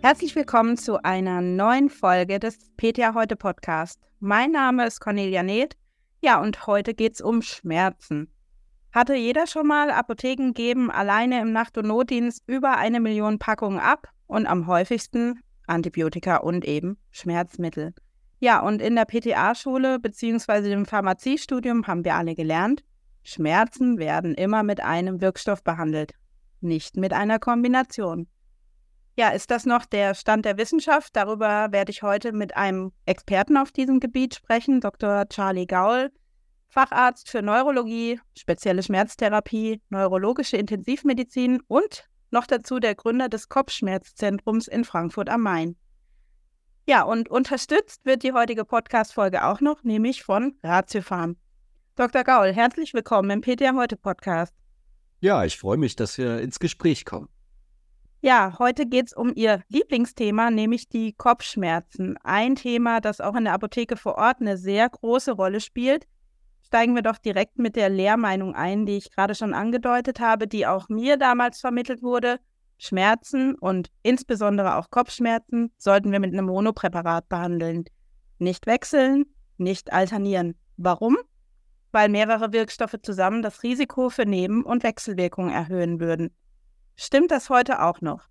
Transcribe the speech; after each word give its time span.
Herzlich 0.00 0.36
willkommen 0.36 0.76
zu 0.76 1.02
einer 1.02 1.40
neuen 1.40 1.90
Folge 1.90 2.38
des 2.38 2.56
PTA 2.76 3.14
Heute 3.14 3.34
Podcast. 3.34 3.98
Mein 4.20 4.52
Name 4.52 4.86
ist 4.86 5.00
Cornelia 5.00 5.42
Neth. 5.42 5.76
Ja, 6.20 6.40
und 6.40 6.68
heute 6.68 6.94
geht 6.94 7.14
es 7.14 7.20
um 7.20 7.42
Schmerzen. 7.42 8.32
Hatte 8.92 9.16
jeder 9.16 9.48
schon 9.48 9.66
mal 9.66 9.90
Apotheken 9.90 10.52
geben 10.52 10.88
alleine 10.92 11.40
im 11.40 11.50
Nacht- 11.50 11.76
und 11.78 11.88
Notdienst 11.88 12.44
über 12.46 12.76
eine 12.76 13.00
Million 13.00 13.40
Packungen 13.40 13.80
ab 13.80 14.06
und 14.28 14.46
am 14.46 14.68
häufigsten 14.68 15.40
Antibiotika 15.66 16.36
und 16.36 16.64
eben 16.64 16.96
Schmerzmittel. 17.10 17.92
Ja, 18.38 18.60
und 18.60 18.80
in 18.80 18.94
der 18.94 19.04
PTA-Schule 19.04 19.98
bzw. 19.98 20.62
dem 20.70 20.86
Pharmaziestudium 20.86 21.88
haben 21.88 22.04
wir 22.04 22.14
alle 22.14 22.36
gelernt, 22.36 22.84
Schmerzen 23.24 23.98
werden 23.98 24.34
immer 24.36 24.62
mit 24.62 24.80
einem 24.80 25.20
Wirkstoff 25.20 25.64
behandelt, 25.64 26.14
nicht 26.60 26.96
mit 26.96 27.12
einer 27.12 27.40
Kombination. 27.40 28.28
Ja, 29.18 29.30
ist 29.30 29.50
das 29.50 29.66
noch 29.66 29.84
der 29.84 30.14
Stand 30.14 30.44
der 30.44 30.58
Wissenschaft? 30.58 31.16
Darüber 31.16 31.72
werde 31.72 31.90
ich 31.90 32.04
heute 32.04 32.30
mit 32.30 32.56
einem 32.56 32.92
Experten 33.04 33.56
auf 33.56 33.72
diesem 33.72 33.98
Gebiet 33.98 34.36
sprechen, 34.36 34.80
Dr. 34.80 35.28
Charlie 35.28 35.66
Gaul, 35.66 36.12
Facharzt 36.68 37.28
für 37.28 37.42
Neurologie, 37.42 38.20
spezielle 38.38 38.80
Schmerztherapie, 38.80 39.82
neurologische 39.88 40.56
Intensivmedizin 40.56 41.60
und 41.66 42.08
noch 42.30 42.46
dazu 42.46 42.78
der 42.78 42.94
Gründer 42.94 43.28
des 43.28 43.48
Kopfschmerzzentrums 43.48 44.68
in 44.68 44.84
Frankfurt 44.84 45.30
am 45.30 45.42
Main. 45.42 45.74
Ja, 46.86 47.02
und 47.02 47.28
unterstützt 47.28 48.06
wird 48.06 48.22
die 48.22 48.34
heutige 48.34 48.64
Podcast-Folge 48.64 49.44
auch 49.44 49.60
noch, 49.60 49.82
nämlich 49.82 50.22
von 50.22 50.54
Ratiofarm. 50.62 51.34
Dr. 51.96 52.22
Gaul, 52.22 52.52
herzlich 52.52 52.94
willkommen 52.94 53.30
im 53.30 53.40
PTA 53.40 53.74
Heute 53.74 53.96
Podcast. 53.96 54.54
Ja, 55.18 55.44
ich 55.44 55.58
freue 55.58 55.76
mich, 55.76 55.96
dass 55.96 56.16
wir 56.18 56.40
ins 56.40 56.60
Gespräch 56.60 57.04
kommen. 57.04 57.28
Ja, 58.20 58.56
heute 58.58 58.86
geht 58.86 59.06
es 59.06 59.12
um 59.12 59.32
Ihr 59.36 59.62
Lieblingsthema, 59.68 60.50
nämlich 60.50 60.88
die 60.88 61.12
Kopfschmerzen. 61.12 62.16
Ein 62.24 62.56
Thema, 62.56 63.00
das 63.00 63.20
auch 63.20 63.36
in 63.36 63.44
der 63.44 63.52
Apotheke 63.52 63.96
vor 63.96 64.16
Ort 64.16 64.40
eine 64.40 64.56
sehr 64.56 64.88
große 64.88 65.32
Rolle 65.32 65.60
spielt. 65.60 66.06
Steigen 66.62 66.96
wir 66.96 67.02
doch 67.02 67.18
direkt 67.18 67.58
mit 67.58 67.76
der 67.76 67.88
Lehrmeinung 67.88 68.56
ein, 68.56 68.86
die 68.86 68.96
ich 68.96 69.12
gerade 69.12 69.36
schon 69.36 69.54
angedeutet 69.54 70.18
habe, 70.18 70.48
die 70.48 70.66
auch 70.66 70.88
mir 70.88 71.16
damals 71.16 71.60
vermittelt 71.60 72.02
wurde. 72.02 72.40
Schmerzen 72.76 73.54
und 73.54 73.90
insbesondere 74.02 74.76
auch 74.76 74.90
Kopfschmerzen 74.90 75.72
sollten 75.78 76.10
wir 76.10 76.18
mit 76.18 76.32
einem 76.32 76.46
Monopräparat 76.46 77.28
behandeln. 77.28 77.84
Nicht 78.38 78.66
wechseln, 78.66 79.26
nicht 79.58 79.92
alternieren. 79.92 80.56
Warum? 80.76 81.18
weil 81.92 82.08
mehrere 82.08 82.52
Wirkstoffe 82.52 82.96
zusammen 83.02 83.42
das 83.42 83.62
Risiko 83.62 84.10
für 84.10 84.26
Neben- 84.26 84.64
und 84.64 84.82
Wechselwirkungen 84.82 85.50
erhöhen 85.50 86.00
würden. 86.00 86.30
Stimmt 87.00 87.30
das 87.30 87.48
heute 87.48 87.80
auch 87.80 88.00
noch? 88.00 88.28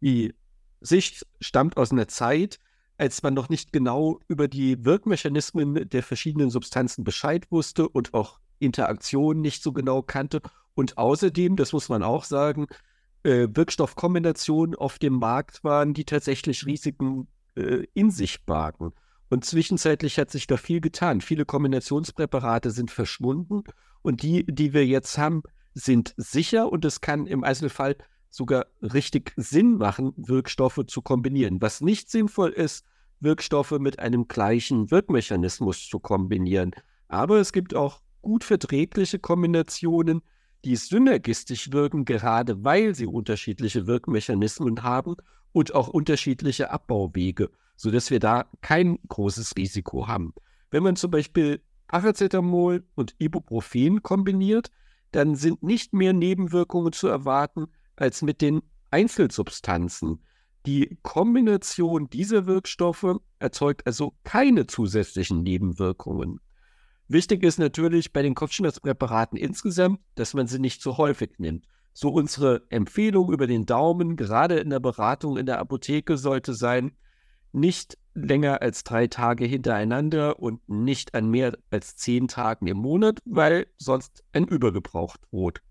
Die 0.00 0.34
Sicht 0.80 1.26
stammt 1.38 1.76
aus 1.76 1.92
einer 1.92 2.08
Zeit, 2.08 2.58
als 2.96 3.22
man 3.22 3.34
noch 3.34 3.50
nicht 3.50 3.74
genau 3.74 4.20
über 4.26 4.48
die 4.48 4.86
Wirkmechanismen 4.86 5.86
der 5.86 6.02
verschiedenen 6.02 6.48
Substanzen 6.48 7.04
Bescheid 7.04 7.46
wusste 7.50 7.86
und 7.86 8.14
auch 8.14 8.40
Interaktionen 8.58 9.42
nicht 9.42 9.62
so 9.62 9.72
genau 9.72 10.00
kannte. 10.00 10.40
Und 10.74 10.96
außerdem, 10.96 11.56
das 11.56 11.74
muss 11.74 11.90
man 11.90 12.02
auch 12.02 12.24
sagen, 12.24 12.68
äh, 13.22 13.48
Wirkstoffkombinationen 13.52 14.76
auf 14.76 14.98
dem 14.98 15.18
Markt 15.18 15.62
waren, 15.62 15.92
die 15.92 16.06
tatsächlich 16.06 16.64
Risiken 16.64 17.28
äh, 17.54 17.84
in 17.92 18.10
sich 18.10 18.46
bargen. 18.46 18.94
Und 19.28 19.44
zwischenzeitlich 19.44 20.18
hat 20.18 20.30
sich 20.30 20.46
da 20.46 20.56
viel 20.56 20.80
getan. 20.80 21.20
Viele 21.20 21.44
Kombinationspräparate 21.44 22.70
sind 22.70 22.90
verschwunden 22.90 23.62
und 24.00 24.22
die, 24.22 24.46
die 24.46 24.72
wir 24.72 24.86
jetzt 24.86 25.18
haben, 25.18 25.42
sind 25.74 26.14
sicher 26.16 26.70
und 26.70 26.84
es 26.84 27.00
kann 27.00 27.26
im 27.26 27.44
Einzelfall 27.44 27.96
sogar 28.28 28.66
richtig 28.80 29.32
Sinn 29.36 29.76
machen, 29.76 30.12
Wirkstoffe 30.16 30.80
zu 30.86 31.02
kombinieren. 31.02 31.60
Was 31.60 31.80
nicht 31.80 32.10
sinnvoll 32.10 32.50
ist, 32.50 32.84
Wirkstoffe 33.20 33.72
mit 33.72 33.98
einem 33.98 34.28
gleichen 34.28 34.90
Wirkmechanismus 34.90 35.88
zu 35.88 35.98
kombinieren. 35.98 36.72
Aber 37.08 37.38
es 37.38 37.52
gibt 37.52 37.74
auch 37.74 38.00
gut 38.22 38.44
verträgliche 38.44 39.18
Kombinationen, 39.18 40.22
die 40.64 40.76
synergistisch 40.76 41.72
wirken, 41.72 42.04
gerade 42.04 42.64
weil 42.64 42.94
sie 42.94 43.06
unterschiedliche 43.06 43.86
Wirkmechanismen 43.86 44.82
haben 44.82 45.16
und 45.52 45.74
auch 45.74 45.88
unterschiedliche 45.88 46.70
Abbauwege 46.70 47.50
sodass 47.80 48.10
wir 48.10 48.20
da 48.20 48.44
kein 48.60 48.98
großes 49.08 49.56
Risiko 49.56 50.06
haben. 50.06 50.34
Wenn 50.70 50.82
man 50.82 50.96
zum 50.96 51.10
Beispiel 51.10 51.62
Paracetamol 51.88 52.84
und 52.94 53.14
Ibuprofen 53.18 54.02
kombiniert, 54.02 54.70
dann 55.12 55.34
sind 55.34 55.62
nicht 55.62 55.92
mehr 55.92 56.12
Nebenwirkungen 56.12 56.92
zu 56.92 57.08
erwarten 57.08 57.66
als 57.96 58.22
mit 58.22 58.40
den 58.40 58.62
Einzelsubstanzen. 58.90 60.20
Die 60.66 60.98
Kombination 61.02 62.08
dieser 62.10 62.46
Wirkstoffe 62.46 63.16
erzeugt 63.38 63.86
also 63.86 64.14
keine 64.24 64.66
zusätzlichen 64.66 65.42
Nebenwirkungen. 65.42 66.40
Wichtig 67.08 67.42
ist 67.42 67.58
natürlich 67.58 68.12
bei 68.12 68.22
den 68.22 68.34
Kopfschmerzpräparaten 68.34 69.38
insgesamt, 69.38 70.00
dass 70.14 70.34
man 70.34 70.46
sie 70.46 70.58
nicht 70.58 70.82
zu 70.82 70.96
häufig 70.96 71.32
nimmt. 71.38 71.66
So 71.92 72.10
unsere 72.10 72.62
Empfehlung 72.68 73.32
über 73.32 73.46
den 73.46 73.66
Daumen, 73.66 74.16
gerade 74.16 74.58
in 74.58 74.70
der 74.70 74.80
Beratung 74.80 75.36
in 75.36 75.46
der 75.46 75.58
Apotheke, 75.58 76.16
sollte 76.16 76.54
sein, 76.54 76.92
nicht 77.52 77.98
länger 78.24 78.62
als 78.62 78.84
drei 78.84 79.06
Tage 79.06 79.44
hintereinander 79.44 80.38
und 80.38 80.68
nicht 80.68 81.14
an 81.14 81.30
mehr 81.30 81.56
als 81.70 81.96
zehn 81.96 82.28
Tagen 82.28 82.66
im 82.66 82.78
Monat, 82.78 83.20
weil 83.24 83.66
sonst 83.78 84.24
ein 84.32 84.46
Übergebrauch 84.46 85.16
droht. 85.16 85.62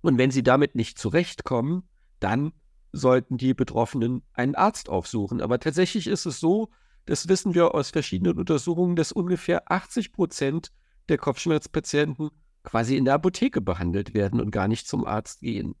Und 0.00 0.18
wenn 0.18 0.30
sie 0.30 0.42
damit 0.42 0.74
nicht 0.74 0.98
zurechtkommen, 0.98 1.88
dann 2.20 2.52
sollten 2.92 3.38
die 3.38 3.54
Betroffenen 3.54 4.22
einen 4.32 4.54
Arzt 4.54 4.88
aufsuchen. 4.88 5.40
Aber 5.40 5.58
tatsächlich 5.58 6.06
ist 6.06 6.26
es 6.26 6.40
so, 6.40 6.70
das 7.06 7.28
wissen 7.28 7.54
wir 7.54 7.74
aus 7.74 7.90
verschiedenen 7.90 8.38
Untersuchungen, 8.38 8.96
dass 8.96 9.12
ungefähr 9.12 9.70
80 9.70 10.12
Prozent 10.12 10.72
der 11.08 11.18
Kopfschmerzpatienten 11.18 12.30
quasi 12.62 12.96
in 12.96 13.04
der 13.04 13.14
Apotheke 13.14 13.60
behandelt 13.60 14.14
werden 14.14 14.40
und 14.40 14.50
gar 14.50 14.68
nicht 14.68 14.86
zum 14.86 15.04
Arzt 15.04 15.40
gehen. 15.40 15.74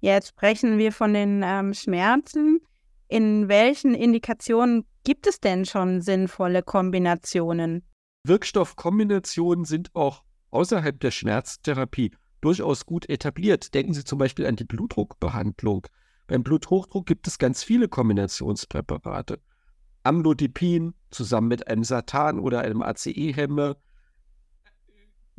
Jetzt 0.00 0.28
sprechen 0.28 0.76
wir 0.76 0.92
von 0.92 1.14
den 1.14 1.42
ähm, 1.42 1.72
Schmerzen. 1.72 2.60
In 3.08 3.48
welchen 3.48 3.94
Indikationen 3.94 4.86
gibt 5.04 5.26
es 5.26 5.40
denn 5.40 5.64
schon 5.64 6.00
sinnvolle 6.00 6.62
Kombinationen? 6.62 7.82
Wirkstoffkombinationen 8.26 9.64
sind 9.64 9.94
auch 9.94 10.24
außerhalb 10.50 10.98
der 10.98 11.10
Schmerztherapie 11.10 12.12
durchaus 12.40 12.86
gut 12.86 13.08
etabliert. 13.08 13.74
Denken 13.74 13.92
Sie 13.92 14.04
zum 14.04 14.18
Beispiel 14.18 14.46
an 14.46 14.56
die 14.56 14.64
Blutdruckbehandlung. 14.64 15.86
Beim 16.26 16.42
Bluthochdruck 16.42 17.06
gibt 17.06 17.26
es 17.26 17.38
ganz 17.38 17.62
viele 17.62 17.88
Kombinationspräparate. 17.88 19.40
Amlodipin 20.04 20.94
zusammen 21.10 21.48
mit 21.48 21.68
einem 21.68 21.84
Satan 21.84 22.38
oder 22.38 22.60
einem 22.60 22.82
ACE-Hemmer. 22.82 23.76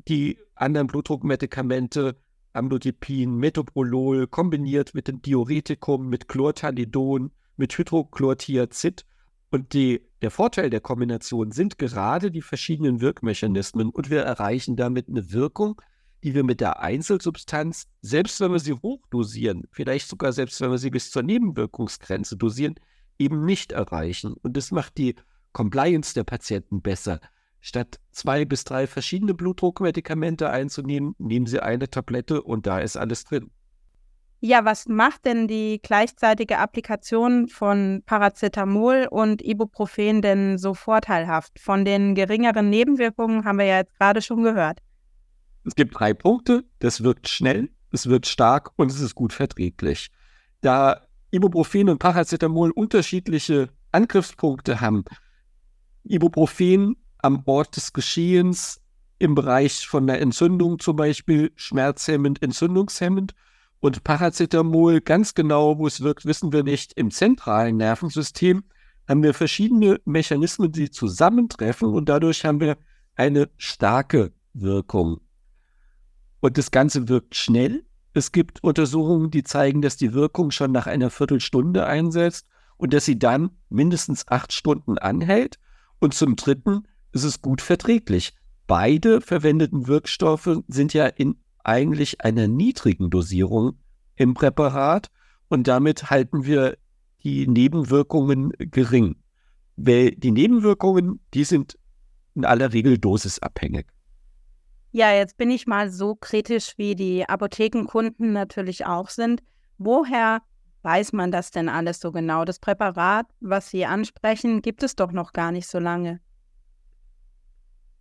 Die 0.07 0.37
anderen 0.55 0.87
Blutdruckmedikamente, 0.87 2.17
Amlodipin, 2.53 3.35
Metoprolol, 3.35 4.27
kombiniert 4.27 4.93
mit 4.93 5.07
dem 5.07 5.21
Diuretikum, 5.21 6.07
mit 6.07 6.27
Chlortalidon, 6.27 7.31
mit 7.57 7.77
Hydrochlortiazid. 7.77 9.05
Und 9.51 9.73
die, 9.73 10.01
der 10.21 10.31
Vorteil 10.31 10.69
der 10.69 10.81
Kombination 10.81 11.51
sind 11.51 11.77
gerade 11.77 12.31
die 12.31 12.41
verschiedenen 12.41 13.01
Wirkmechanismen 13.01 13.89
und 13.89 14.09
wir 14.09 14.21
erreichen 14.21 14.75
damit 14.75 15.07
eine 15.07 15.31
Wirkung, 15.31 15.81
die 16.23 16.33
wir 16.33 16.43
mit 16.43 16.59
der 16.59 16.79
Einzelsubstanz, 16.81 17.88
selbst 18.01 18.39
wenn 18.41 18.51
wir 18.51 18.59
sie 18.59 18.73
hochdosieren, 18.73 19.63
vielleicht 19.71 20.07
sogar 20.07 20.33
selbst 20.33 20.59
wenn 20.59 20.71
wir 20.71 20.79
sie 20.79 20.89
bis 20.89 21.11
zur 21.11 21.23
Nebenwirkungsgrenze 21.23 22.35
dosieren, 22.35 22.75
eben 23.19 23.45
nicht 23.45 23.72
erreichen. 23.72 24.33
Und 24.33 24.57
das 24.57 24.72
macht 24.72 24.97
die 24.97 25.16
Compliance 25.53 26.13
der 26.13 26.23
Patienten 26.23 26.81
besser. 26.81 27.19
Statt 27.61 27.99
zwei 28.11 28.46
bis 28.46 28.63
drei 28.63 28.87
verschiedene 28.87 29.34
Blutdruckmedikamente 29.34 30.49
einzunehmen, 30.49 31.16
nehmen 31.17 31.46
Sie 31.46 31.61
eine 31.61 31.90
Tablette 31.90 32.43
und 32.43 32.67
da 32.67 32.79
ist 32.79 32.97
alles 32.97 33.23
drin. 33.23 33.52
Ja, 34.47 34.63
was 34.63 34.87
macht 34.87 35.25
denn 35.25 35.47
die 35.47 35.79
gleichzeitige 35.81 36.59
Applikation 36.59 37.47
von 37.47 38.03
Paracetamol 38.05 39.07
und 39.09 39.41
Ibuprofen 39.41 40.21
denn 40.21 40.59
so 40.59 40.75
vorteilhaft? 40.75 41.59
Von 41.59 41.83
den 41.83 42.13
geringeren 42.13 42.69
Nebenwirkungen 42.69 43.43
haben 43.43 43.57
wir 43.57 43.65
ja 43.65 43.77
jetzt 43.77 43.97
gerade 43.97 44.21
schon 44.21 44.43
gehört. 44.43 44.83
Es 45.63 45.73
gibt 45.73 45.99
drei 45.99 46.13
Punkte. 46.13 46.63
Das 46.77 47.01
wirkt 47.03 47.27
schnell, 47.27 47.71
es 47.89 48.07
wirkt 48.07 48.27
stark 48.27 48.69
und 48.75 48.91
es 48.91 48.99
ist 48.99 49.15
gut 49.15 49.33
verträglich. 49.33 50.11
Da 50.61 51.07
Ibuprofen 51.31 51.89
und 51.89 51.97
Paracetamol 51.97 52.69
unterschiedliche 52.69 53.69
Angriffspunkte 53.91 54.79
haben, 54.79 55.05
Ibuprofen 56.03 56.97
am 57.17 57.41
Ort 57.47 57.77
des 57.77 57.93
Geschehens 57.93 58.79
im 59.17 59.33
Bereich 59.33 59.87
von 59.87 60.05
der 60.05 60.21
Entzündung 60.21 60.77
zum 60.77 60.97
Beispiel 60.97 61.51
schmerzhemmend, 61.55 62.43
entzündungshemmend 62.43 63.33
und 63.79 64.03
Paracetamol, 64.03 65.01
ganz 65.01 65.33
genau, 65.33 65.77
wo 65.77 65.87
es 65.87 66.01
wirkt, 66.01 66.25
wissen 66.25 66.51
wir 66.51 66.63
nicht. 66.63 66.93
Im 66.93 67.11
zentralen 67.11 67.77
Nervensystem 67.77 68.63
haben 69.07 69.22
wir 69.22 69.33
verschiedene 69.33 69.99
Mechanismen, 70.05 70.72
die 70.72 70.89
zusammentreffen 70.89 71.89
und 71.89 72.09
dadurch 72.09 72.45
haben 72.45 72.59
wir 72.59 72.77
eine 73.16 73.49
starke 73.57 74.31
Wirkung. 74.53 75.22
Und 76.39 76.57
das 76.57 76.72
Ganze 76.72 77.07
wirkt 77.07 77.35
schnell, 77.35 77.85
Es 78.17 78.31
gibt 78.31 78.63
Untersuchungen, 78.63 79.29
die 79.29 79.43
zeigen, 79.43 79.81
dass 79.81 79.97
die 79.97 80.13
Wirkung 80.13 80.49
schon 80.49 80.71
nach 80.71 80.87
einer 80.87 81.09
Viertelstunde 81.09 81.85
einsetzt 81.85 82.47
und 82.78 82.93
dass 82.93 83.03
sie 83.03 83.19
dann 83.19 83.49
mindestens 83.69 84.25
acht 84.29 84.53
Stunden 84.53 84.97
anhält. 84.97 85.59
Und 85.99 86.13
zum 86.13 86.37
Dritten 86.37 86.87
ist 87.11 87.25
es 87.25 87.41
gut 87.41 87.61
verträglich. 87.61 88.33
Beide 88.67 89.19
verwendeten 89.19 89.87
Wirkstoffe 89.87 90.61
sind 90.69 90.93
ja 90.93 91.07
in 91.07 91.35
eigentlich 91.66 92.22
einer 92.22 92.47
niedrigen 92.47 93.09
Dosierung 93.09 93.79
im 94.16 94.34
Präparat 94.34 95.09
und 95.50 95.67
damit 95.67 96.09
halten 96.09 96.46
wir 96.46 96.78
die 97.23 97.47
Nebenwirkungen 97.47 98.52
gering. 98.58 99.16
Weil 99.76 100.12
die 100.12 100.32
Nebenwirkungen, 100.32 101.20
die 101.34 101.44
sind 101.44 101.78
in 102.35 102.46
aller 102.46 102.72
Regel 102.72 102.97
dosisabhängig. 102.97 103.88
Ja, 104.91 105.12
jetzt 105.12 105.38
bin 105.38 105.52
ich 105.52 105.67
mal 105.67 105.90
so 105.90 106.16
kritisch, 106.16 106.78
wie 106.78 106.96
die 106.96 107.28
Apothekenkunden 107.28 108.32
natürlich 108.32 108.85
auch 108.85 109.09
sind. 109.09 109.44
Woher 109.78 110.41
weiß 110.84 111.12
man 111.12 111.32
das 111.32 111.52
denn 111.52 111.67
alles 111.67 112.00
so 112.00 112.12
genau? 112.12 112.46
Das 112.46 112.59
Präparat, 112.59 113.26
was 113.41 113.70
Sie 113.70 113.85
ansprechen, 113.85 114.62
gibt 114.62 114.84
es 114.84 114.96
doch 114.96 115.12
noch 115.12 115.34
gar 115.34 115.52
nicht 115.52 115.67
so 115.67 115.79
lange. 115.79 116.22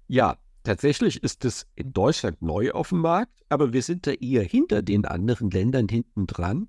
Ja, 0.07 0.37
tatsächlich 0.65 1.23
ist 1.23 1.45
es 1.45 1.69
in 1.77 1.93
Deutschland 1.93 2.43
neu 2.43 2.73
auf 2.73 2.89
dem 2.89 2.99
Markt, 2.99 3.41
aber 3.49 3.73
wir 3.73 3.83
sind 3.83 4.07
da 4.07 4.11
eher 4.11 4.43
hinter 4.43 4.83
den 4.83 5.05
anderen 5.05 5.51
Ländern 5.51 5.89
hinten 5.89 6.27
dran. 6.27 6.67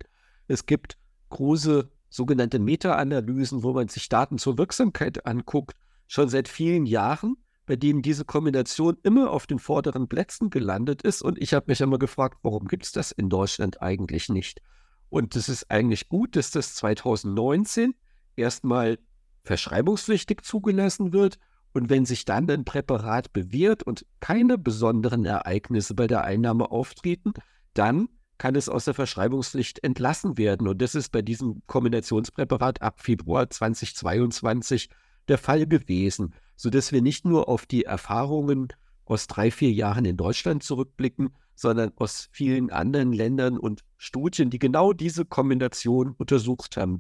Es 0.48 0.68
gibt 0.68 0.98
große 1.30 1.90
sogenannte 2.10 2.60
Meta-Analysen, 2.60 3.64
wo 3.64 3.74
man 3.74 3.88
sich 3.88 4.08
Daten 4.08 4.38
zur 4.38 4.58
Wirksamkeit 4.58 5.26
anguckt, 5.26 5.76
schon 6.08 6.30
seit 6.30 6.48
vielen 6.48 6.86
Jahren 6.86 7.38
bei 7.66 7.76
dem 7.76 8.02
diese 8.02 8.26
Kombination 8.26 8.98
immer 9.04 9.32
auf 9.32 9.48
den 9.48 9.60
vorderen 9.60 10.08
Plätzen 10.08 10.50
gelandet 10.50 11.02
ist. 11.02 11.22
Und 11.22 11.42
ich 11.42 11.54
habe 11.54 11.66
mich 11.68 11.82
immer 11.82 11.98
gefragt, 11.98 12.40
warum 12.44 12.68
gibt 12.68 12.86
es 12.86 12.92
das 12.92 13.12
in 13.12 13.30
Deutschland 13.30 13.82
eigentlich 13.82 14.30
nicht? 14.30 14.62
Und 15.10 15.36
es 15.36 15.50
ist 15.50 15.70
eigentlich 15.72 16.10
gut, 16.10 16.36
dass 16.36 16.52
das 16.52 16.76
2019 16.76 17.96
erstmal 18.36 19.00
verschreibungspflichtig 19.44 20.42
zugelassen 20.42 21.14
wird. 21.14 21.40
Und 21.76 21.92
wenn 21.92 22.06
sich 22.06 22.26
dann 22.26 22.50
ein 22.50 22.66
Präparat 22.66 23.32
bewährt 23.34 23.84
und 23.84 24.06
keine 24.20 24.58
besonderen 24.58 25.26
Ereignisse 25.26 25.94
bei 25.94 26.08
der 26.08 26.24
Einnahme 26.24 26.72
auftreten, 26.72 27.34
dann 27.76 28.10
kann 28.40 28.56
es 28.56 28.68
aus 28.68 28.86
der 28.86 28.96
Verschreibungspflicht 28.96 29.84
entlassen 29.84 30.38
werden. 30.40 30.68
Und 30.68 30.82
das 30.82 30.96
ist 30.96 31.12
bei 31.12 31.22
diesem 31.22 31.62
Kombinationspräparat 31.68 32.82
ab 32.82 33.02
Februar 33.02 33.50
2022 33.50 34.90
der 35.28 35.38
Fall 35.38 35.68
gewesen 35.68 36.34
sodass 36.56 36.92
wir 36.92 37.02
nicht 37.02 37.26
nur 37.26 37.50
auf 37.50 37.66
die 37.66 37.84
Erfahrungen 37.84 38.70
aus 39.06 39.28
drei, 39.28 39.52
vier 39.52 39.72
Jahren 39.72 40.06
in 40.06 40.18
Deutschland 40.18 40.64
zurückblicken, 40.64 41.30
sondern 41.56 41.92
aus 41.98 42.28
vielen 42.32 42.72
anderen 42.72 43.14
Ländern 43.14 43.58
und 43.58 43.82
Studien, 43.98 44.50
die 44.50 44.60
genau 44.60 44.94
diese 44.94 45.26
Kombination 45.26 46.16
untersucht 46.18 46.76
haben. 46.78 47.00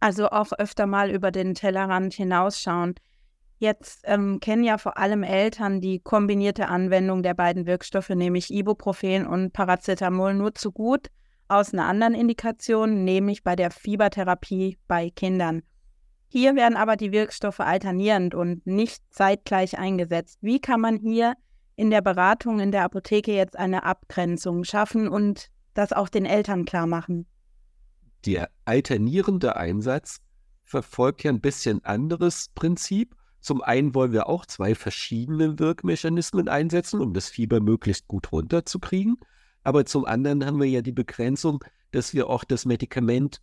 Also 0.00 0.30
auch 0.30 0.52
öfter 0.52 0.86
mal 0.86 1.10
über 1.10 1.30
den 1.30 1.54
Tellerrand 1.54 2.14
hinausschauen. 2.14 2.94
Jetzt 3.58 4.00
ähm, 4.04 4.40
kennen 4.40 4.64
ja 4.64 4.78
vor 4.78 4.96
allem 4.96 5.22
Eltern 5.22 5.82
die 5.82 6.00
kombinierte 6.00 6.68
Anwendung 6.68 7.22
der 7.22 7.34
beiden 7.34 7.66
Wirkstoffe, 7.66 8.08
nämlich 8.08 8.50
Ibuprofen 8.50 9.26
und 9.26 9.52
Paracetamol, 9.52 10.32
nur 10.32 10.54
zu 10.54 10.72
gut 10.72 11.08
aus 11.48 11.74
einer 11.74 11.84
anderen 11.84 12.14
Indikation, 12.14 13.04
nämlich 13.04 13.42
bei 13.42 13.56
der 13.56 13.70
Fiebertherapie 13.70 14.78
bei 14.88 15.10
Kindern. 15.10 15.62
Hier 16.28 16.54
werden 16.54 16.76
aber 16.76 16.96
die 16.96 17.12
Wirkstoffe 17.12 17.60
alternierend 17.60 18.34
und 18.34 18.64
nicht 18.66 19.02
zeitgleich 19.10 19.76
eingesetzt. 19.76 20.38
Wie 20.40 20.60
kann 20.60 20.80
man 20.80 20.96
hier 20.96 21.34
in 21.74 21.90
der 21.90 22.02
Beratung 22.02 22.60
in 22.60 22.70
der 22.70 22.84
Apotheke 22.84 23.32
jetzt 23.32 23.58
eine 23.58 23.82
Abgrenzung 23.82 24.62
schaffen 24.62 25.08
und 25.08 25.48
das 25.74 25.92
auch 25.92 26.08
den 26.08 26.24
Eltern 26.24 26.64
klar 26.64 26.86
machen? 26.86 27.26
Der 28.26 28.50
alternierende 28.64 29.56
Einsatz 29.56 30.20
verfolgt 30.64 31.24
ja 31.24 31.30
ein 31.30 31.40
bisschen 31.40 31.84
anderes 31.84 32.50
Prinzip. 32.54 33.16
Zum 33.40 33.62
einen 33.62 33.94
wollen 33.94 34.12
wir 34.12 34.28
auch 34.28 34.44
zwei 34.46 34.74
verschiedene 34.74 35.58
Wirkmechanismen 35.58 36.48
einsetzen, 36.48 37.00
um 37.00 37.14
das 37.14 37.28
Fieber 37.28 37.60
möglichst 37.60 38.06
gut 38.06 38.30
runterzukriegen. 38.32 39.16
Aber 39.62 39.86
zum 39.86 40.04
anderen 40.04 40.44
haben 40.44 40.60
wir 40.60 40.68
ja 40.68 40.82
die 40.82 40.92
Begrenzung, 40.92 41.64
dass 41.90 42.14
wir 42.14 42.28
auch 42.28 42.44
das 42.44 42.66
Medikament 42.66 43.40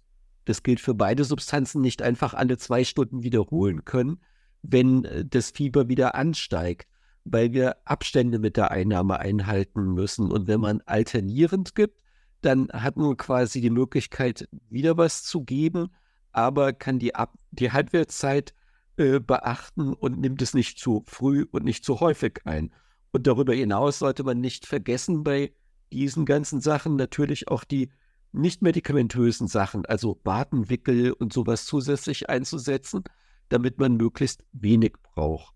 das 0.47 0.63
gilt 0.63 0.79
für 0.79 0.93
beide 0.93 1.25
Substanzen 1.25 1.81
nicht 1.81 2.01
einfach 2.01 2.33
alle 2.33 2.57
zwei 2.57 2.83
Stunden 2.83 3.21
wiederholen 3.21 3.83
können, 3.83 4.21
wenn 4.61 5.03
äh, 5.03 5.25
das 5.25 5.51
Fieber 5.51 5.89
wieder 5.89 6.15
ansteigt, 6.15 6.87
weil 7.25 7.51
wir 7.51 7.75
Abstände 7.83 8.39
mit 8.39 8.55
der 8.55 8.71
Einnahme 8.71 9.19
einhalten 9.19 9.93
müssen. 9.93 10.31
Und 10.31 10.47
wenn 10.47 10.61
man 10.61 10.81
alternierend 10.85 11.75
gibt, 11.75 11.99
dann 12.41 12.69
hat 12.71 12.97
man 12.97 13.17
quasi 13.17 13.61
die 13.61 13.69
Möglichkeit, 13.69 14.47
wieder 14.69 14.97
was 14.97 15.23
zu 15.23 15.43
geben, 15.43 15.89
aber 16.31 16.73
kann 16.73 16.99
die, 16.99 17.15
Ab 17.15 17.33
die 17.51 17.71
Halbwertszeit 17.71 18.53
äh, 18.97 19.19
beachten 19.19 19.93
und 19.93 20.19
nimmt 20.19 20.41
es 20.41 20.53
nicht 20.53 20.79
zu 20.79 21.03
früh 21.07 21.45
und 21.51 21.63
nicht 21.63 21.83
zu 21.83 21.99
häufig 21.99 22.41
ein. 22.45 22.71
Und 23.11 23.27
darüber 23.27 23.53
hinaus 23.53 23.99
sollte 23.99 24.23
man 24.23 24.39
nicht 24.39 24.65
vergessen 24.65 25.23
bei 25.23 25.53
diesen 25.91 26.25
ganzen 26.25 26.61
Sachen 26.61 26.95
natürlich 26.95 27.47
auch 27.47 27.63
die 27.63 27.89
nicht 28.31 28.61
medikamentösen 28.61 29.47
Sachen, 29.47 29.85
also 29.85 30.15
Badenwickel 30.15 31.13
und 31.13 31.33
sowas 31.33 31.65
zusätzlich 31.65 32.29
einzusetzen, 32.29 33.03
damit 33.49 33.79
man 33.79 33.95
möglichst 33.95 34.43
wenig 34.51 34.93
braucht. 35.01 35.55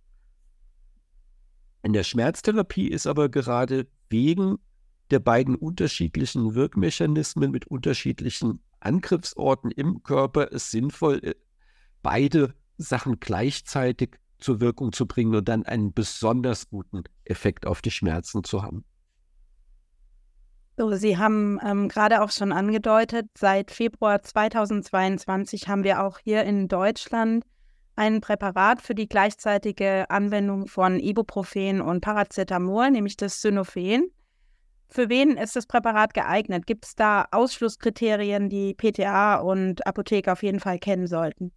In 1.83 1.93
der 1.93 2.03
Schmerztherapie 2.03 2.87
ist 2.87 3.07
aber 3.07 3.29
gerade 3.29 3.87
wegen 4.09 4.57
der 5.11 5.19
beiden 5.19 5.55
unterschiedlichen 5.55 6.55
Wirkmechanismen 6.55 7.51
mit 7.51 7.67
unterschiedlichen 7.67 8.61
Angriffsorten 8.79 9.71
im 9.71 10.03
Körper 10.03 10.51
es 10.51 10.71
sinnvoll, 10.71 11.19
äh, 11.23 11.35
beide 12.01 12.53
Sachen 12.77 13.19
gleichzeitig 13.19 14.17
zur 14.39 14.59
Wirkung 14.59 14.91
zu 14.91 15.05
bringen 15.05 15.35
und 15.35 15.47
dann 15.47 15.65
einen 15.65 15.93
besonders 15.93 16.69
guten 16.69 17.03
Effekt 17.25 17.67
auf 17.67 17.81
die 17.81 17.91
Schmerzen 17.91 18.43
zu 18.43 18.63
haben. 18.63 18.83
So, 20.77 20.91
Sie 20.95 21.17
haben 21.17 21.59
ähm, 21.63 21.89
gerade 21.89 22.21
auch 22.23 22.31
schon 22.31 22.51
angedeutet, 22.51 23.27
seit 23.37 23.69
Februar 23.69 24.23
2022 24.23 25.67
haben 25.67 25.83
wir 25.83 26.03
auch 26.03 26.17
hier 26.17 26.43
in 26.43 26.67
Deutschland 26.67 27.45
ein 27.95 28.21
Präparat 28.21 28.81
für 28.81 28.95
die 28.95 29.07
gleichzeitige 29.07 30.09
Anwendung 30.09 30.67
von 30.67 30.99
Ibuprofen 30.99 31.81
und 31.81 32.01
Paracetamol, 32.01 32.89
nämlich 32.89 33.17
das 33.17 33.41
Synophen. 33.41 34.09
Für 34.93 35.07
wen 35.07 35.37
ist 35.37 35.55
das 35.55 35.67
Präparat 35.67 36.13
geeignet? 36.13 36.67
Gibt 36.67 36.85
es 36.85 36.95
da 36.95 37.25
Ausschlusskriterien, 37.31 38.49
die 38.49 38.73
PTA 38.73 39.35
und 39.35 39.87
Apotheker 39.87 40.33
auf 40.33 40.43
jeden 40.43 40.59
Fall 40.59 40.79
kennen 40.79 41.07
sollten? 41.07 41.53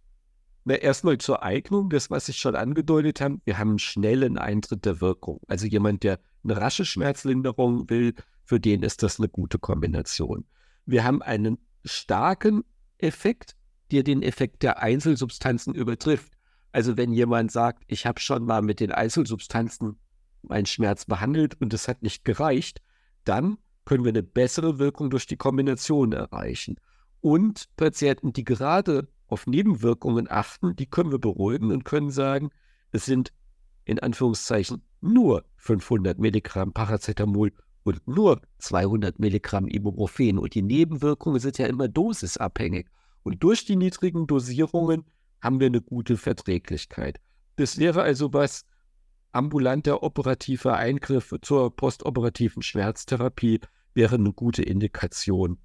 Na, 0.63 0.75
erstmal 0.75 1.17
zur 1.17 1.43
Eignung, 1.43 1.89
das, 1.89 2.09
was 2.09 2.29
ich 2.29 2.37
schon 2.37 2.55
angedeutet 2.55 3.19
habe, 3.19 3.39
wir 3.43 3.57
haben 3.57 3.71
einen 3.71 3.79
schnellen 3.79 4.37
Eintritt 4.37 4.85
der 4.85 5.01
Wirkung. 5.01 5.41
Also 5.47 5.67
jemand, 5.67 6.03
der 6.03 6.19
eine 6.45 6.55
rasche 6.55 6.85
Schmerzlinderung 6.85 7.89
will, 7.89 8.13
für 8.45 8.59
den 8.61 8.83
ist 8.83 9.03
das 9.03 9.19
eine 9.19 9.27
gute 9.27 9.59
Kombination. 9.59 10.45
Wir 10.85 11.03
haben 11.03 11.21
einen 11.21 11.57
starken 11.83 12.63
Effekt, 12.99 13.57
der 13.91 14.03
den 14.03 14.23
Effekt 14.23 14.63
der 14.63 14.81
Einzelsubstanzen 14.81 15.75
übertrifft. 15.75 16.31
Also 16.71 16.95
wenn 16.95 17.11
jemand 17.11 17.51
sagt, 17.51 17.83
ich 17.87 18.05
habe 18.05 18.21
schon 18.21 18.45
mal 18.45 18.61
mit 18.61 18.79
den 18.79 18.93
Einzelsubstanzen 18.93 19.99
meinen 20.41 20.65
Schmerz 20.65 21.03
behandelt 21.03 21.59
und 21.59 21.73
es 21.73 21.89
hat 21.89 22.01
nicht 22.01 22.23
gereicht, 22.23 22.81
dann 23.25 23.57
können 23.85 24.03
wir 24.03 24.09
eine 24.09 24.23
bessere 24.23 24.79
Wirkung 24.79 25.09
durch 25.09 25.27
die 25.27 25.37
Kombination 25.37 26.11
erreichen. 26.11 26.77
Und 27.21 27.65
Patienten, 27.77 28.33
die 28.33 28.43
gerade 28.43 29.07
auf 29.27 29.47
Nebenwirkungen 29.47 30.29
achten, 30.29 30.75
die 30.75 30.85
können 30.85 31.11
wir 31.11 31.19
beruhigen 31.19 31.71
und 31.71 31.85
können 31.85 32.11
sagen, 32.11 32.49
es 32.91 33.05
sind 33.05 33.33
in 33.85 33.99
Anführungszeichen 33.99 34.81
nur 35.01 35.45
500 35.57 36.17
Milligramm 36.17 36.73
Paracetamol 36.73 37.51
und 37.83 38.07
nur 38.07 38.41
200 38.59 39.19
Milligramm 39.19 39.67
Ibuprofen. 39.67 40.39
Und 40.39 40.55
die 40.55 40.63
Nebenwirkungen 40.63 41.39
sind 41.39 41.57
ja 41.57 41.67
immer 41.67 41.87
dosisabhängig. 41.87 42.87
Und 43.23 43.43
durch 43.43 43.65
die 43.65 43.75
niedrigen 43.75 44.27
Dosierungen 44.27 45.05
haben 45.41 45.59
wir 45.59 45.67
eine 45.67 45.81
gute 45.81 46.17
Verträglichkeit. 46.17 47.19
Das 47.55 47.77
wäre 47.77 48.01
also 48.01 48.33
was, 48.33 48.65
ambulanter 49.35 50.01
operativer 50.01 50.77
Eingriff 50.77 51.33
zur 51.41 51.75
postoperativen 51.75 52.61
Schmerztherapie 52.61 53.59
wäre 53.93 54.15
eine 54.15 54.33
gute 54.33 54.63
Indikation. 54.63 55.57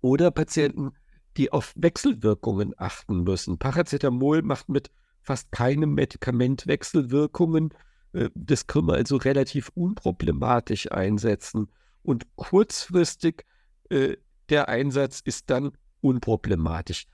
Oder 0.00 0.30
Patienten, 0.30 0.92
die 1.36 1.52
auf 1.52 1.72
Wechselwirkungen 1.76 2.74
achten 2.76 3.24
müssen. 3.24 3.58
Paracetamol 3.58 4.42
macht 4.42 4.68
mit 4.68 4.90
fast 5.20 5.50
keinem 5.52 5.94
Medikament 5.94 6.66
Wechselwirkungen. 6.66 7.74
Äh, 8.12 8.30
das 8.34 8.66
können 8.66 8.88
wir 8.88 8.94
also 8.94 9.16
relativ 9.16 9.70
unproblematisch 9.74 10.90
einsetzen. 10.90 11.68
Und 12.02 12.24
kurzfristig 12.36 13.44
äh, 13.90 14.16
der 14.48 14.68
Einsatz 14.68 15.20
ist 15.20 15.50
dann 15.50 15.72
unproblematisch. 16.00 17.06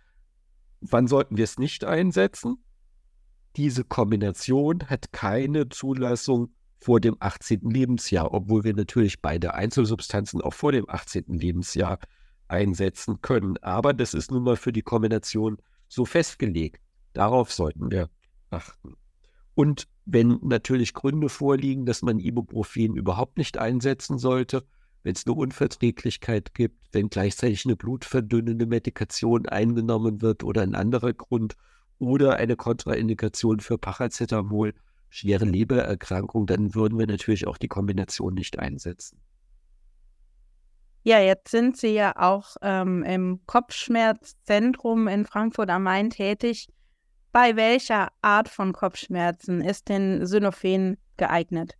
Wann 0.80 1.06
sollten 1.06 1.36
wir 1.36 1.44
es 1.44 1.58
nicht 1.58 1.84
einsetzen? 1.84 2.62
Diese 3.56 3.84
Kombination 3.84 4.80
hat 4.88 5.12
keine 5.12 5.68
Zulassung 5.68 6.54
vor 6.78 7.00
dem 7.00 7.16
18. 7.20 7.60
Lebensjahr, 7.62 8.32
obwohl 8.32 8.64
wir 8.64 8.74
natürlich 8.74 9.20
beide 9.20 9.54
Einzelsubstanzen 9.54 10.40
auch 10.40 10.54
vor 10.54 10.72
dem 10.72 10.88
18. 10.88 11.24
Lebensjahr 11.28 11.98
einsetzen 12.48 13.20
können. 13.22 13.56
Aber 13.58 13.94
das 13.94 14.14
ist 14.14 14.30
nun 14.30 14.42
mal 14.42 14.56
für 14.56 14.72
die 14.72 14.82
Kombination 14.82 15.58
so 15.88 16.04
festgelegt. 16.04 16.80
Darauf 17.12 17.52
sollten 17.52 17.90
wir 17.90 18.08
achten. 18.50 18.96
Und 19.54 19.86
wenn 20.04 20.38
natürlich 20.42 20.94
Gründe 20.94 21.28
vorliegen, 21.28 21.86
dass 21.86 22.02
man 22.02 22.18
Ibuprofen 22.18 22.96
überhaupt 22.96 23.36
nicht 23.38 23.58
einsetzen 23.58 24.18
sollte, 24.18 24.64
wenn 25.02 25.14
es 25.14 25.26
eine 25.26 25.34
Unverträglichkeit 25.34 26.54
gibt, 26.54 26.76
wenn 26.92 27.10
gleichzeitig 27.10 27.64
eine 27.66 27.76
blutverdünnende 27.76 28.66
Medikation 28.66 29.46
eingenommen 29.46 30.22
wird 30.22 30.42
oder 30.42 30.62
ein 30.62 30.74
anderer 30.74 31.12
Grund 31.12 31.56
oder 32.02 32.36
eine 32.36 32.56
Kontraindikation 32.56 33.60
für 33.60 33.78
Paracetamol, 33.78 34.74
schwere 35.08 35.44
Lebererkrankung, 35.44 36.46
dann 36.46 36.74
würden 36.74 36.98
wir 36.98 37.06
natürlich 37.06 37.46
auch 37.46 37.58
die 37.58 37.68
Kombination 37.68 38.34
nicht 38.34 38.58
einsetzen. 38.58 39.20
Ja, 41.04 41.20
jetzt 41.20 41.50
sind 41.50 41.76
Sie 41.76 41.94
ja 41.94 42.14
auch 42.16 42.56
ähm, 42.60 43.02
im 43.04 43.40
Kopfschmerzzentrum 43.46 45.06
in 45.08 45.26
Frankfurt 45.26 45.70
am 45.70 45.84
Main 45.84 46.10
tätig. 46.10 46.68
Bei 47.30 47.56
welcher 47.56 48.08
Art 48.20 48.48
von 48.48 48.72
Kopfschmerzen 48.72 49.60
ist 49.60 49.88
denn 49.88 50.26
Synophen 50.26 50.98
geeignet? 51.16 51.76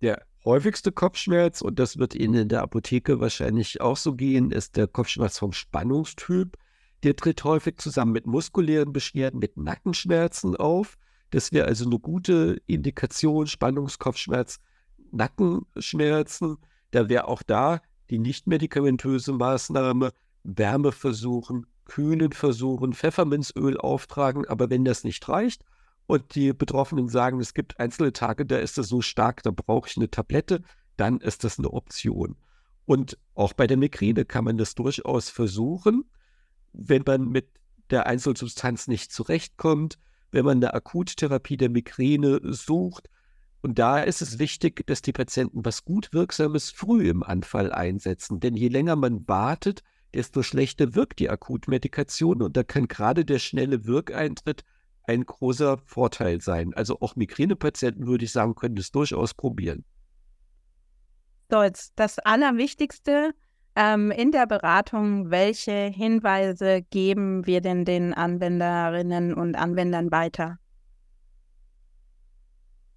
Der 0.00 0.22
häufigste 0.44 0.92
Kopfschmerz, 0.92 1.60
und 1.60 1.78
das 1.78 1.98
wird 1.98 2.14
Ihnen 2.14 2.34
in 2.34 2.48
der 2.48 2.62
Apotheke 2.62 3.20
wahrscheinlich 3.20 3.80
auch 3.80 3.96
so 3.96 4.14
gehen, 4.14 4.50
ist 4.50 4.76
der 4.76 4.86
Kopfschmerz 4.86 5.38
vom 5.38 5.52
Spannungstyp. 5.52 6.56
Der 7.04 7.14
tritt 7.14 7.44
häufig 7.44 7.76
zusammen 7.76 8.12
mit 8.12 8.26
muskulären 8.26 8.94
Beschwerden, 8.94 9.38
mit 9.38 9.58
Nackenschmerzen 9.58 10.56
auf. 10.56 10.96
Das 11.30 11.52
wäre 11.52 11.66
also 11.66 11.84
eine 11.84 11.98
gute 11.98 12.62
Indikation, 12.66 13.46
Spannungskopfschmerz, 13.46 14.58
Nackenschmerzen. 15.12 16.56
Da 16.92 17.10
wäre 17.10 17.28
auch 17.28 17.42
da 17.42 17.82
die 18.08 18.18
nicht-medikamentöse 18.18 19.34
Maßnahme, 19.34 20.12
Wärme 20.44 20.92
versuchen, 20.92 21.66
kühlen 21.84 22.32
versuchen, 22.32 22.94
Pfefferminzöl 22.94 23.76
auftragen. 23.76 24.46
Aber 24.48 24.70
wenn 24.70 24.86
das 24.86 25.04
nicht 25.04 25.28
reicht 25.28 25.62
und 26.06 26.34
die 26.34 26.54
Betroffenen 26.54 27.08
sagen, 27.08 27.38
es 27.38 27.52
gibt 27.52 27.78
einzelne 27.78 28.14
Tage, 28.14 28.46
da 28.46 28.56
ist 28.56 28.78
es 28.78 28.88
so 28.88 29.02
stark, 29.02 29.42
da 29.42 29.50
brauche 29.50 29.90
ich 29.90 29.98
eine 29.98 30.10
Tablette, 30.10 30.62
dann 30.96 31.20
ist 31.20 31.44
das 31.44 31.58
eine 31.58 31.70
Option. 31.70 32.36
Und 32.86 33.18
auch 33.34 33.52
bei 33.52 33.66
der 33.66 33.76
Migräne 33.76 34.24
kann 34.24 34.44
man 34.44 34.56
das 34.56 34.74
durchaus 34.74 35.28
versuchen, 35.28 36.04
wenn 36.74 37.02
man 37.06 37.28
mit 37.28 37.48
der 37.90 38.06
Einzelsubstanz 38.06 38.88
nicht 38.88 39.12
zurechtkommt, 39.12 39.98
wenn 40.30 40.44
man 40.44 40.58
eine 40.58 40.74
Akuttherapie 40.74 41.56
der 41.56 41.70
Migräne 41.70 42.40
sucht. 42.42 43.08
Und 43.62 43.78
da 43.78 44.00
ist 44.00 44.20
es 44.20 44.38
wichtig, 44.38 44.86
dass 44.86 45.00
die 45.00 45.12
Patienten 45.12 45.64
was 45.64 45.84
gut 45.84 46.12
Wirksames 46.12 46.70
früh 46.70 47.08
im 47.08 47.22
Anfall 47.22 47.72
einsetzen. 47.72 48.40
Denn 48.40 48.56
je 48.56 48.68
länger 48.68 48.96
man 48.96 49.26
wartet, 49.26 49.82
desto 50.12 50.42
schlechter 50.42 50.94
wirkt 50.94 51.18
die 51.20 51.30
Akutmedikation. 51.30 52.42
Und 52.42 52.56
da 52.56 52.62
kann 52.62 52.88
gerade 52.88 53.24
der 53.24 53.38
schnelle 53.38 53.86
Wirkeintritt 53.86 54.64
ein 55.04 55.24
großer 55.24 55.78
Vorteil 55.78 56.40
sein. 56.40 56.74
Also 56.74 57.00
auch 57.00 57.16
Migränepatienten, 57.16 58.06
würde 58.06 58.24
ich 58.24 58.32
sagen, 58.32 58.54
können 58.54 58.76
das 58.76 58.90
durchaus 58.90 59.34
probieren. 59.34 59.84
So, 61.50 61.62
jetzt 61.62 61.92
das 61.96 62.18
Allerwichtigste 62.18 63.34
ähm, 63.76 64.10
in 64.10 64.30
der 64.30 64.46
Beratung, 64.46 65.30
welche 65.30 65.72
Hinweise 65.72 66.82
geben 66.82 67.46
wir 67.46 67.60
denn 67.60 67.84
den 67.84 68.14
Anwenderinnen 68.14 69.34
und 69.34 69.54
Anwendern 69.54 70.10
weiter? 70.10 70.58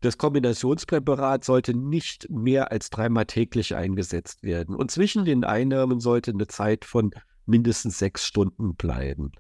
Das 0.02 0.18
Kombinationspräparat 0.20 1.44
sollte 1.44 1.74
nicht 1.74 2.30
mehr 2.30 2.72
als 2.72 2.92
dreimal 2.92 3.26
täglich 3.26 3.76
eingesetzt 3.76 4.44
werden. 4.44 4.76
Und 4.76 4.92
zwischen 4.92 5.26
den 5.26 5.44
Einnahmen 5.44 6.00
sollte 6.00 6.32
eine 6.32 6.48
Zeit 6.48 6.86
von 6.86 7.12
mindestens 7.48 7.98
sechs 7.98 8.26
Stunden 8.26 8.76
bleiben. 8.76 9.32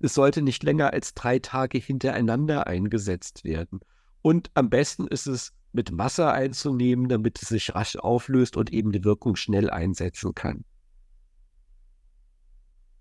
Es 0.00 0.14
sollte 0.14 0.42
nicht 0.42 0.62
länger 0.62 0.92
als 0.92 1.14
drei 1.14 1.38
Tage 1.38 1.78
hintereinander 1.78 2.66
eingesetzt 2.66 3.44
werden. 3.44 3.80
Und 4.22 4.50
am 4.54 4.68
besten 4.68 5.06
ist 5.06 5.26
es 5.26 5.52
mit 5.72 5.96
Wasser 5.96 6.32
einzunehmen, 6.32 7.08
damit 7.08 7.40
es 7.42 7.48
sich 7.48 7.74
rasch 7.74 7.96
auflöst 7.96 8.56
und 8.56 8.72
eben 8.72 8.92
die 8.92 9.04
Wirkung 9.04 9.36
schnell 9.36 9.70
einsetzen 9.70 10.34
kann. 10.34 10.64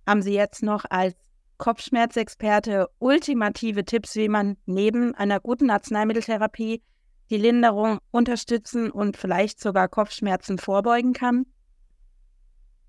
Haben 0.05 0.21
Sie 0.21 0.33
jetzt 0.33 0.63
noch 0.63 0.85
als 0.89 1.15
Kopfschmerzexperte 1.57 2.87
ultimative 2.99 3.83
Tipps, 3.83 4.15
wie 4.15 4.29
man 4.29 4.57
neben 4.65 5.15
einer 5.15 5.39
guten 5.39 5.69
Arzneimitteltherapie 5.69 6.81
die 7.29 7.37
Linderung 7.37 7.99
unterstützen 8.11 8.89
und 8.91 9.17
vielleicht 9.17 9.59
sogar 9.59 9.87
Kopfschmerzen 9.87 10.59
vorbeugen 10.59 11.13
kann? 11.13 11.45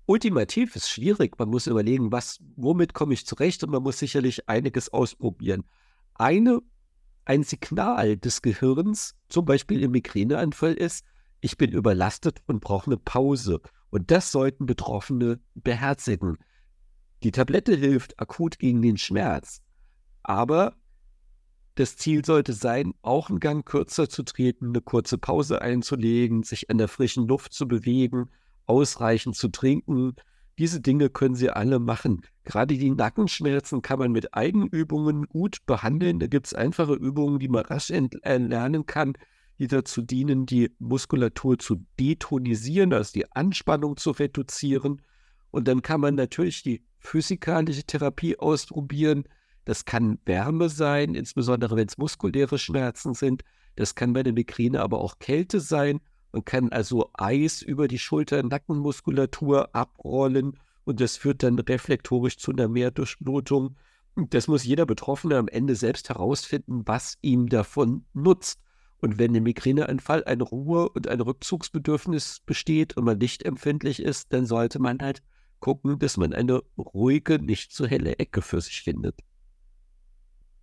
Ultimativ 0.05 0.75
ist 0.75 0.89
schwierig. 0.89 1.37
Man 1.37 1.49
muss 1.49 1.67
überlegen, 1.67 2.11
was, 2.11 2.39
womit 2.55 2.93
komme 2.93 3.13
ich 3.13 3.25
zurecht 3.25 3.63
und 3.63 3.71
man 3.71 3.83
muss 3.83 3.99
sicherlich 3.99 4.47
einiges 4.47 4.91
ausprobieren. 4.91 5.65
Eine 6.15 6.61
ein 7.29 7.43
Signal 7.43 8.17
des 8.17 8.41
Gehirns, 8.41 9.15
zum 9.29 9.45
Beispiel 9.45 9.83
im 9.83 9.91
Migräneanfall, 9.91 10.73
ist, 10.73 11.05
ich 11.41 11.57
bin 11.57 11.71
überlastet 11.71 12.41
und 12.47 12.59
brauche 12.59 12.87
eine 12.87 12.97
Pause. 12.97 13.61
Und 13.91 14.09
das 14.09 14.31
sollten 14.31 14.65
Betroffene 14.65 15.39
beherzigen. 15.53 16.39
Die 17.21 17.31
Tablette 17.31 17.75
hilft 17.75 18.19
akut 18.19 18.57
gegen 18.57 18.81
den 18.81 18.97
Schmerz. 18.97 19.61
Aber 20.23 20.75
das 21.75 21.97
Ziel 21.97 22.25
sollte 22.25 22.53
sein, 22.53 22.95
auch 23.03 23.29
einen 23.29 23.39
Gang 23.39 23.63
kürzer 23.63 24.09
zu 24.09 24.23
treten, 24.23 24.69
eine 24.69 24.81
kurze 24.81 25.19
Pause 25.19 25.61
einzulegen, 25.61 26.41
sich 26.41 26.71
an 26.71 26.79
der 26.79 26.87
frischen 26.87 27.27
Luft 27.27 27.53
zu 27.53 27.67
bewegen, 27.67 28.31
ausreichend 28.65 29.35
zu 29.35 29.49
trinken, 29.49 30.15
diese 30.59 30.81
Dinge 30.81 31.09
können 31.09 31.35
Sie 31.35 31.49
alle 31.49 31.79
machen. 31.79 32.21
Gerade 32.43 32.77
die 32.77 32.91
Nackenschmerzen 32.91 33.81
kann 33.81 33.97
man 33.97 34.11
mit 34.11 34.33
Eigenübungen 34.35 35.25
gut 35.27 35.65
behandeln. 35.65 36.19
Da 36.19 36.27
gibt 36.27 36.47
es 36.47 36.53
einfache 36.53 36.93
Übungen, 36.93 37.39
die 37.39 37.47
man 37.47 37.63
rasch 37.65 37.87
lernen 37.89 38.85
kann, 38.85 39.13
die 39.57 39.67
dazu 39.67 40.01
dienen, 40.01 40.45
die 40.45 40.75
Muskulatur 40.79 41.57
zu 41.57 41.85
detonisieren, 41.97 42.91
also 42.91 43.13
die 43.13 43.31
Anspannung 43.31 43.95
zu 43.95 44.11
reduzieren. 44.11 45.01
Und 45.49 45.69
dann 45.69 45.81
kann 45.81 46.01
man 46.01 46.15
natürlich 46.15 46.61
die 46.61 46.83
physikalische 46.99 47.83
Therapie 47.83 48.37
ausprobieren. 48.37 49.23
Das 49.63 49.85
kann 49.85 50.19
Wärme 50.25 50.67
sein, 50.67 51.15
insbesondere 51.15 51.77
wenn 51.77 51.87
es 51.87 51.97
muskuläre 51.97 52.57
Schmerzen 52.57 53.13
sind. 53.13 53.43
Das 53.77 53.95
kann 53.95 54.11
bei 54.11 54.23
der 54.23 54.33
Migräne 54.33 54.81
aber 54.81 54.99
auch 54.99 55.19
Kälte 55.19 55.61
sein. 55.61 56.01
Man 56.31 56.45
kann 56.45 56.71
also 56.71 57.09
Eis 57.13 57.61
über 57.61 57.87
die 57.87 57.99
Schulter-Nackenmuskulatur 57.99 59.75
abrollen 59.75 60.59
und 60.85 61.01
das 61.01 61.17
führt 61.17 61.43
dann 61.43 61.57
reflektorisch 61.57 62.37
zu 62.37 62.51
einer 62.51 62.67
Mehrdurchblutung. 62.67 63.75
Das 64.15 64.47
muss 64.47 64.63
jeder 64.63 64.85
Betroffene 64.85 65.37
am 65.37 65.47
Ende 65.47 65.75
selbst 65.75 66.09
herausfinden, 66.09 66.83
was 66.85 67.17
ihm 67.21 67.47
davon 67.47 68.05
nutzt. 68.13 68.59
Und 69.01 69.17
wenn 69.17 69.33
im 69.33 69.43
Migräneanfall 69.43 70.25
eine 70.25 70.43
Ruhe 70.43 70.89
und 70.89 71.07
ein 71.07 71.21
Rückzugsbedürfnis 71.21 72.41
besteht 72.45 72.97
und 72.97 73.05
man 73.05 73.17
nicht 73.17 73.43
empfindlich 73.43 74.01
ist, 74.01 74.33
dann 74.33 74.45
sollte 74.45 74.79
man 74.79 74.99
halt 74.99 75.21
gucken, 75.59 75.99
dass 75.99 76.17
man 76.17 76.33
eine 76.33 76.61
ruhige, 76.77 77.39
nicht 77.39 77.71
zu 77.71 77.87
helle 77.87 78.19
Ecke 78.19 78.41
für 78.41 78.59
sich 78.59 78.81
findet. 78.81 79.15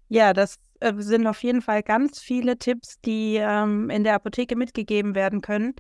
Ja, 0.09 0.33
das 0.33 0.57
äh, 0.81 0.93
sind 0.99 1.27
auf 1.27 1.43
jeden 1.43 1.63
Fall 1.63 1.83
ganz 1.83 2.21
viele 2.21 2.59
Tipps, 2.59 3.01
die 3.01 3.37
ähm, 3.37 3.91
in 3.91 4.05
der 4.05 4.15
Apotheke 4.15 4.57
mitgegeben 4.57 5.15
werden 5.15 5.41
können. 5.41 5.75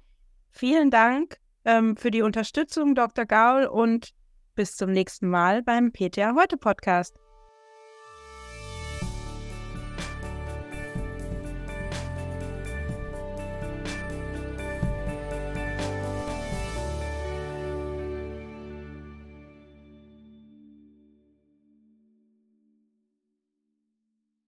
Vielen 0.50 0.90
Dank 0.90 1.36
ähm, 1.64 1.96
für 1.96 2.10
die 2.10 2.22
Unterstützung, 2.22 2.94
Dr. 2.94 3.26
Gaul, 3.26 3.66
und 3.66 4.10
bis 4.54 4.74
zum 4.74 4.90
nächsten 4.90 5.28
Mal 5.28 5.62
beim 5.62 5.92
PTA 5.92 6.34
Heute 6.34 6.56
Podcast. 6.56 7.25